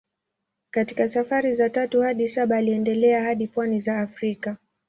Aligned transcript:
Katika 0.71 1.07
safari 1.07 1.53
za 1.53 1.69
tatu 1.69 2.01
hadi 2.01 2.27
saba 2.27 2.57
aliendelea 2.57 3.23
hadi 3.23 3.47
pwani 3.47 3.79
za 3.79 3.99
Afrika. 4.01 4.57